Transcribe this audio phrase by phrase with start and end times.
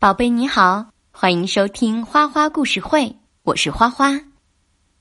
[0.00, 4.12] 宝贝你好，欢迎收听花花故事会，我是花花。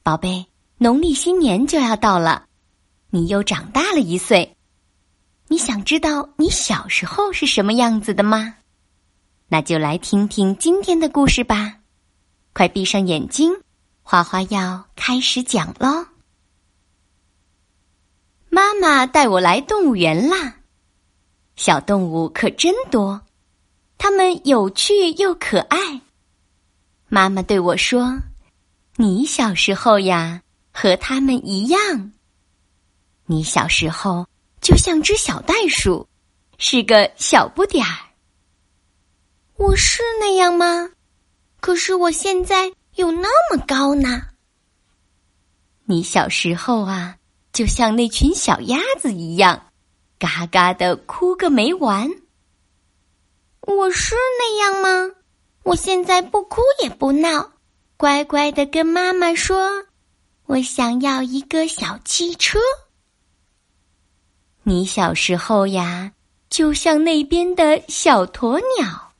[0.01, 0.47] 宝贝，
[0.79, 2.47] 农历新年就要到了，
[3.11, 4.57] 你又长大了一岁。
[5.49, 8.55] 你想知道你小时候是什么样子的吗？
[9.47, 11.75] 那就来听听今天的故事吧。
[12.53, 13.53] 快闭上眼睛，
[14.01, 16.07] 花花要开始讲喽。
[18.49, 20.55] 妈妈带我来动物园啦，
[21.55, 23.21] 小动物可真多。
[23.97, 26.01] 它们有趣又可爱。
[27.09, 28.17] 妈妈对我说
[28.97, 32.11] ：“你小时候呀，和他们一样。
[33.25, 34.27] 你小时候
[34.61, 36.07] 就像只小袋鼠，
[36.57, 37.95] 是个小不点儿。
[39.55, 40.89] 我是那样吗？
[41.59, 44.21] 可是我现在有那么高呢。
[45.85, 47.15] 你小时候啊，
[47.51, 49.71] 就像那群小鸭子一样，
[50.19, 52.09] 嘎嘎的哭个没完。”
[53.67, 55.13] 我是那样吗？
[55.63, 57.51] 我现在不哭也不闹，
[57.97, 59.85] 乖乖的跟妈妈说
[60.47, 62.57] ：“我想要一个小汽车。”
[64.63, 66.13] 你小时候呀，
[66.49, 69.11] 就像那边的小鸵鸟，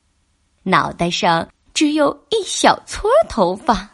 [0.62, 3.90] 脑袋上只有一小撮头发。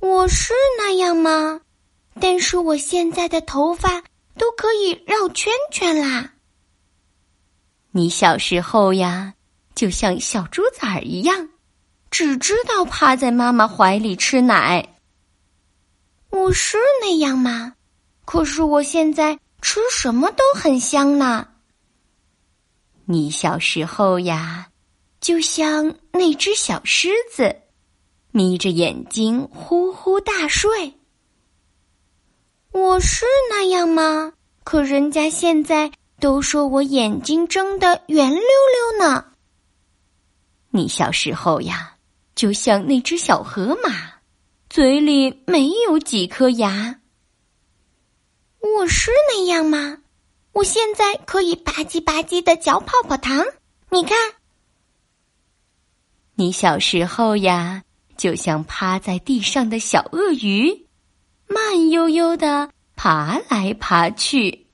[0.00, 1.62] 我是那样吗？
[2.20, 4.02] 但是我现在的头发
[4.36, 6.34] 都可以绕圈圈啦。
[7.92, 9.34] 你小时候呀，
[9.74, 11.48] 就像小猪崽儿一样，
[12.10, 14.96] 只知道趴在妈妈怀里吃奶。
[16.30, 17.74] 我是那样吗？
[18.24, 21.48] 可是我现在吃什么都很香呢。
[23.06, 24.68] 你小时候呀，
[25.20, 27.56] 就像那只小狮子，
[28.30, 30.94] 眯着眼睛呼呼大睡。
[32.70, 34.32] 我是那样吗？
[34.62, 35.90] 可人家现在。
[36.20, 39.24] 都说我眼睛睁得圆溜溜呢。
[40.70, 41.96] 你小时候呀，
[42.36, 43.90] 就像那只小河马，
[44.68, 47.00] 嘴里没有几颗牙。
[48.60, 49.98] 我是那样吗？
[50.52, 53.44] 我现在可以吧唧吧唧的嚼泡泡糖。
[53.88, 54.16] 你看，
[56.34, 57.82] 你小时候呀，
[58.16, 60.86] 就像趴在地上的小鳄鱼，
[61.48, 64.66] 慢悠悠的爬来爬去。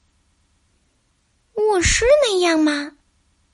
[1.77, 2.91] 我是那样吗？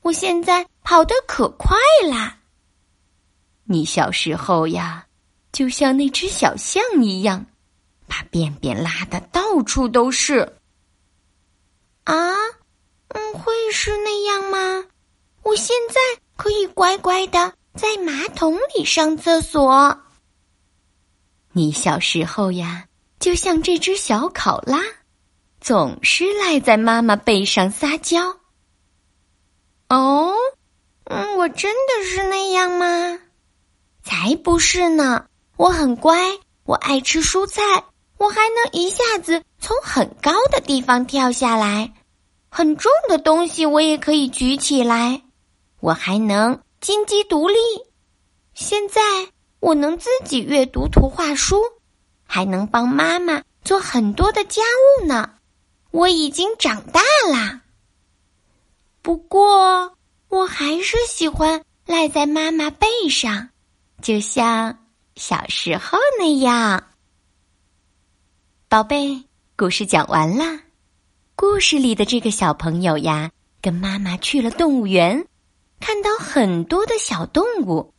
[0.02, 1.76] 我现在跑得可快
[2.08, 2.38] 啦！
[3.64, 5.04] 你小时候呀，
[5.50, 7.44] 就像那只小象一样，
[8.06, 10.56] 把便便拉的到处都是。
[12.04, 12.32] 啊，
[13.08, 14.84] 嗯，会是那样吗？
[15.42, 20.00] 我现在可以乖乖的在马桶里上厕所。
[21.50, 22.86] 你小时候呀，
[23.18, 24.78] 就像这只小考拉。
[25.62, 28.36] 总是赖在妈妈背上撒娇。
[29.88, 30.34] 哦，
[31.04, 33.20] 嗯，我真的是那样吗？
[34.02, 35.26] 才不是呢！
[35.56, 36.18] 我很乖，
[36.64, 37.62] 我爱吃蔬菜，
[38.18, 41.92] 我还能一下子从很高的地方跳下来，
[42.50, 45.22] 很重的东西我也可以举起来，
[45.78, 47.54] 我还能金鸡独立。
[48.52, 49.00] 现在
[49.60, 51.62] 我能自己阅读图画书，
[52.26, 54.60] 还能帮妈妈做很多的家
[55.00, 55.34] 务呢。
[55.92, 57.60] 我已经长大啦，
[59.02, 59.94] 不过
[60.28, 63.50] 我还是喜欢赖在妈妈背上，
[64.00, 64.86] 就像
[65.16, 66.82] 小时候那样。
[68.70, 69.22] 宝贝，
[69.54, 70.62] 故事讲完啦。
[71.36, 73.30] 故事里的这个小朋友呀，
[73.60, 75.26] 跟妈妈去了动物园，
[75.78, 77.92] 看到很多的小动物，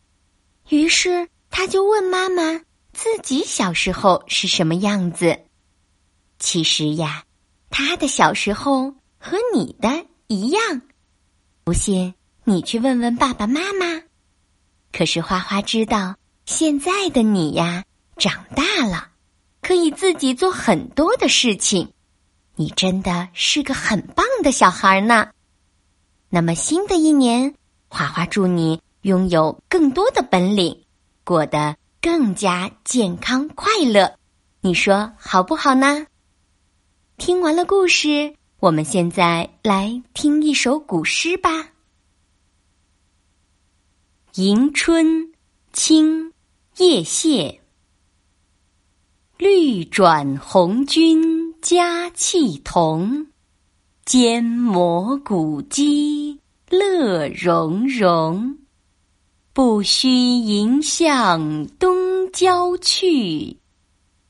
[0.70, 2.60] 于是他就问妈妈
[2.92, 5.42] 自己小时候是什么样子。
[6.40, 7.24] 其实呀。
[7.76, 10.62] 他的小时候和你的一样，
[11.64, 12.14] 不信
[12.44, 14.00] 你去问问爸爸妈妈。
[14.92, 17.84] 可是花花知道，现在的你呀，
[18.16, 19.08] 长大了，
[19.64, 21.92] 可以自己做很多的事情。
[22.56, 25.30] 你真的是个很棒的小孩呢。
[26.30, 27.56] 那么新的一年，
[27.88, 30.80] 花花祝你拥有更多的本领，
[31.24, 34.14] 过得更加健康快乐。
[34.62, 36.06] 你说好不好呢？
[37.18, 41.50] 听完了故事，我们现在来听一首古诗吧。
[44.33, 45.06] 《迎春》
[45.71, 46.30] 清·
[46.77, 47.62] 叶谢。
[49.38, 53.27] 绿转红军佳气同，
[54.06, 56.39] 坚磨古稀
[56.69, 58.57] 乐融融。
[59.54, 63.56] 不须迎向东郊去，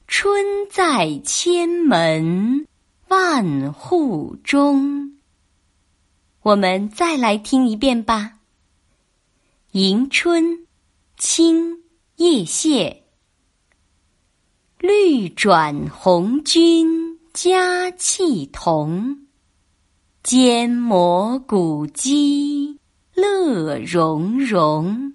[0.06, 2.68] 春在千门。
[3.14, 5.20] 万户中，
[6.42, 8.40] 我们再来听一遍吧。
[9.74, 10.66] 迎春，
[11.16, 11.84] 清，
[12.16, 13.04] 叶谢。
[14.80, 19.28] 绿转红军佳气同，
[20.24, 22.80] 坚摩古机
[23.14, 25.14] 乐融融。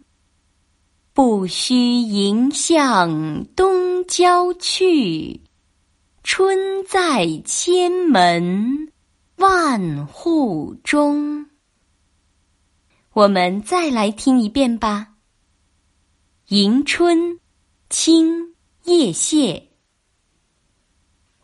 [1.13, 5.41] 不须迎向东郊去，
[6.31, 8.93] 春在千门
[9.37, 11.47] 万户中。
[13.15, 15.15] 我们再来听一遍吧。
[16.49, 17.41] 迎春，
[17.89, 18.55] 清。
[18.85, 19.71] 叶谢，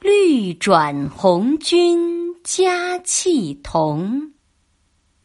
[0.00, 4.34] 绿转红军佳气同，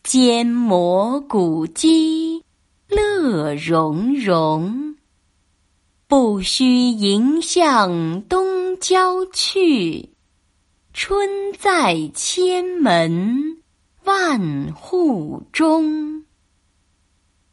[0.04, 2.46] 坚摩古机
[2.88, 4.96] 乐融融。
[6.08, 10.10] 不须迎向东郊去，
[10.94, 13.57] 春在千门
[14.04, 16.25] 万户中。